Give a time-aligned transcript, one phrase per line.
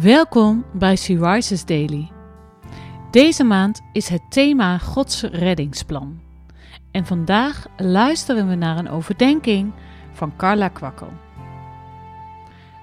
[0.00, 2.10] Welkom bij Sea Rises Daily.
[3.10, 6.20] Deze maand is het thema Gods reddingsplan.
[6.90, 9.72] En vandaag luisteren we naar een overdenking
[10.12, 11.12] van Carla Kwakkel.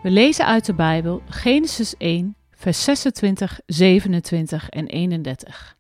[0.02, 5.78] We lezen uit de Bijbel Genesis 1, vers 26, 27 en 31.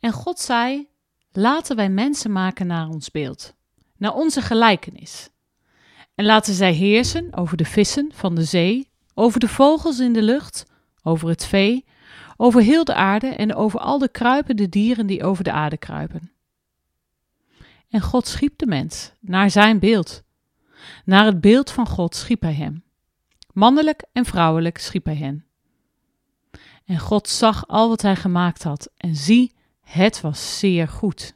[0.00, 0.88] En God zei:
[1.32, 3.54] Laten wij mensen maken naar ons beeld,
[3.96, 5.30] naar onze gelijkenis.
[6.14, 8.88] En laten zij heersen over de vissen van de zee,
[9.18, 10.66] over de vogels in de lucht,
[11.02, 11.84] over het vee,
[12.36, 16.32] over heel de aarde en over al de kruipende dieren die over de aarde kruipen.
[17.88, 20.22] En God schiep de mens, naar zijn beeld.
[21.04, 22.84] Naar het beeld van God schiep hij hem.
[23.52, 25.46] Mannelijk en vrouwelijk schiep hij hen.
[26.84, 31.34] En God zag al wat hij gemaakt had, en zie, het was zeer goed.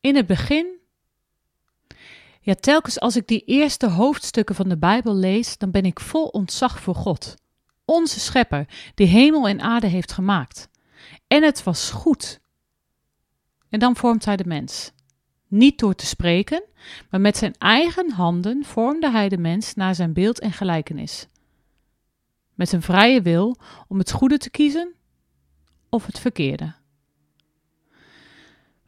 [0.00, 0.77] In het begin
[2.40, 6.26] ja, telkens als ik die eerste hoofdstukken van de Bijbel lees, dan ben ik vol
[6.26, 7.34] ontzag voor God,
[7.84, 10.68] onze schepper, die hemel en aarde heeft gemaakt.
[11.26, 12.40] En het was goed.
[13.68, 14.92] En dan vormt hij de mens.
[15.48, 16.62] Niet door te spreken,
[17.10, 21.26] maar met zijn eigen handen vormde hij de mens naar zijn beeld en gelijkenis.
[22.54, 23.56] Met een vrije wil
[23.88, 24.94] om het goede te kiezen
[25.88, 26.74] of het verkeerde.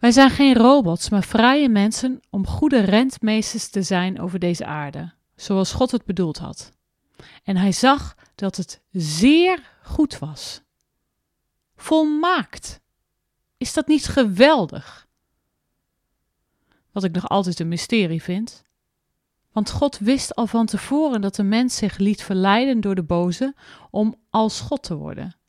[0.00, 5.12] Wij zijn geen robots, maar vrije mensen om goede rentmeesters te zijn over deze aarde,
[5.36, 6.72] zoals God het bedoeld had.
[7.44, 10.62] En hij zag dat het zeer goed was.
[11.76, 12.80] Volmaakt.
[13.56, 15.08] Is dat niet geweldig?
[16.92, 18.62] Wat ik nog altijd een mysterie vind.
[19.52, 23.54] Want God wist al van tevoren dat de mens zich liet verleiden door de boze
[23.90, 25.39] om als God te worden.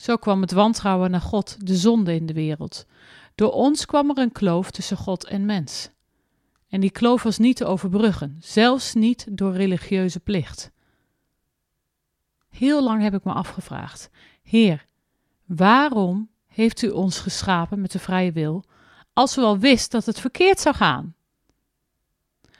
[0.00, 2.86] Zo kwam het wantrouwen naar God, de zonde in de wereld.
[3.34, 5.90] Door ons kwam er een kloof tussen God en mens.
[6.68, 10.70] En die kloof was niet te overbruggen, zelfs niet door religieuze plicht.
[12.48, 14.10] Heel lang heb ik me afgevraagd:
[14.42, 14.86] Heer,
[15.46, 18.64] waarom heeft u ons geschapen met de vrije wil,
[19.12, 21.14] als u al wist dat het verkeerd zou gaan?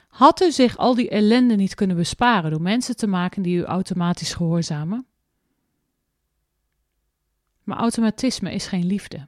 [0.09, 3.65] Had u zich al die ellende niet kunnen besparen door mensen te maken die u
[3.65, 5.10] automatisch gehoorzamen?
[7.71, 9.27] Maar automatisme is geen liefde.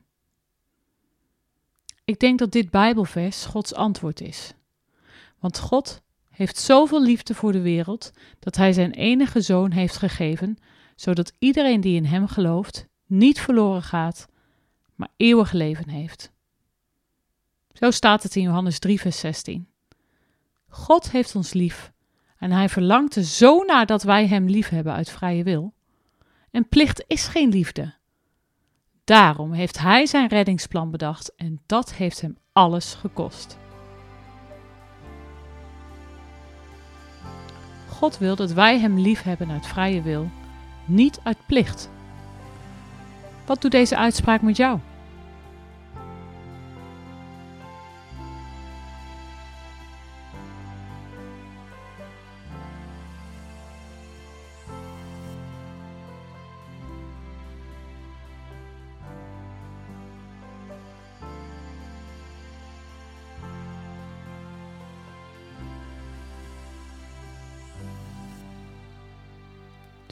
[2.04, 4.54] Ik denk dat dit Bijbelvers Gods antwoord is.
[5.38, 10.58] Want God heeft zoveel liefde voor de wereld dat Hij zijn enige zoon heeft gegeven,
[10.96, 14.28] zodat iedereen die in Hem gelooft niet verloren gaat,
[14.94, 16.32] maar eeuwig leven heeft.
[17.72, 19.68] Zo staat het in Johannes 3, vers 16.
[20.68, 21.92] God heeft ons lief
[22.36, 25.74] en Hij verlangt er zo naar dat wij Hem lief hebben uit vrije wil.
[26.50, 28.00] En plicht is geen liefde.
[29.04, 33.58] Daarom heeft hij zijn reddingsplan bedacht en dat heeft hem alles gekost.
[37.88, 40.30] God wil dat wij hem lief hebben uit vrije wil,
[40.84, 41.90] niet uit plicht.
[43.46, 44.78] Wat doet deze uitspraak met jou?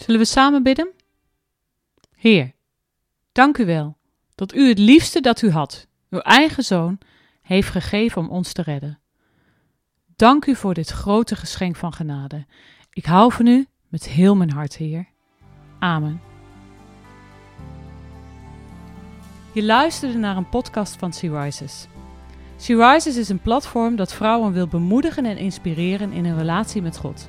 [0.04, 0.88] Zullen we samen bidden?
[2.16, 2.52] Heer,
[3.32, 3.96] dank u wel
[4.34, 6.98] dat u het liefste dat u had, uw eigen zoon,
[7.42, 8.98] heeft gegeven om ons te redden.
[10.16, 12.46] Dank u voor dit grote geschenk van genade.
[12.92, 15.08] Ik hou van u met heel mijn hart, Heer.
[15.78, 16.20] Amen.
[19.52, 21.86] Je luisterde naar een podcast van Sea Rises.
[22.56, 26.96] Sea Rises is een platform dat vrouwen wil bemoedigen en inspireren in een relatie met
[26.96, 27.28] God.